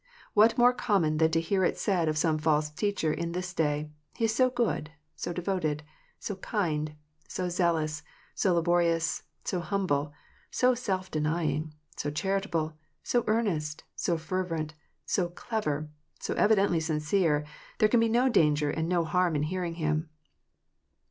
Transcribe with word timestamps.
What 0.33 0.57
more 0.57 0.73
common 0.73 1.17
than 1.17 1.29
to 1.29 1.39
hear 1.39 1.63
it 1.63 1.77
said 1.77 2.09
of 2.09 2.17
some 2.17 2.39
false 2.39 2.71
teacher 2.71 3.13
in 3.13 3.33
this 3.33 3.53
day," 3.53 3.91
He 4.17 4.25
is 4.25 4.33
so 4.33 4.49
good, 4.49 4.89
so 5.15 5.31
devoted, 5.31 5.83
so 6.17 6.37
kind, 6.37 6.95
so 7.27 7.49
zealous, 7.49 8.01
so 8.33 8.55
laborious, 8.55 9.21
so 9.43 9.59
humble, 9.59 10.11
so 10.49 10.73
self 10.73 11.11
denying, 11.11 11.75
so 11.97 12.09
charitable, 12.09 12.73
so 13.03 13.23
earnest, 13.27 13.83
so 13.95 14.17
fervent, 14.17 14.73
so 15.05 15.29
clever, 15.29 15.87
so 16.19 16.33
evidently 16.33 16.79
sincere, 16.79 17.45
there 17.77 17.87
can 17.87 17.99
be 17.99 18.09
no 18.09 18.27
danger 18.27 18.71
and 18.71 18.89
no 18.89 19.05
harm 19.05 19.35
in 19.35 19.43
hearing 19.43 19.75
him. 19.75 20.09